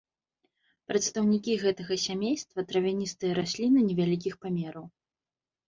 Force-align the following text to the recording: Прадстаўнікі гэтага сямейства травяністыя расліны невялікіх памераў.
Прадстаўнікі 0.91 1.53
гэтага 1.65 1.93
сямейства 2.05 2.65
травяністыя 2.71 3.31
расліны 3.43 3.87
невялікіх 3.93 4.33
памераў. 4.47 4.85